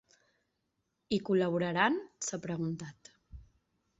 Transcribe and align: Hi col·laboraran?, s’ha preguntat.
Hi 1.09 1.19
col·laboraran?, 1.27 1.99
s’ha 2.29 2.39
preguntat. 2.47 3.15